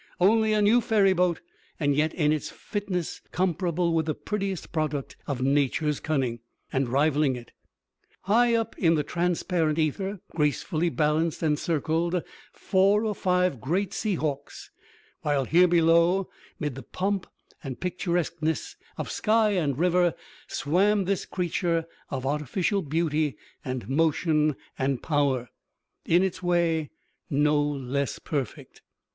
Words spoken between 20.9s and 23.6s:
this creature of artificial beauty